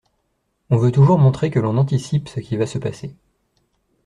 On 0.71 0.77
veut 0.77 0.91
toujours 0.91 1.19
montrer 1.19 1.51
que 1.51 1.59
l’on 1.59 1.77
anticipe 1.77 2.27
ce 2.27 2.39
qui 2.39 2.57
va 2.57 2.65
se 2.65 2.79
passer. 2.79 3.13